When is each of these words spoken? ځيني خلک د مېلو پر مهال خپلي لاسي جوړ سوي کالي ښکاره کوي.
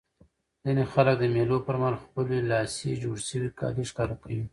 ځيني 0.63 0.85
خلک 0.93 1.15
د 1.19 1.23
مېلو 1.35 1.57
پر 1.67 1.75
مهال 1.81 1.95
خپلي 2.03 2.37
لاسي 2.51 2.91
جوړ 3.03 3.17
سوي 3.29 3.49
کالي 3.59 3.83
ښکاره 3.89 4.15
کوي. 4.21 4.43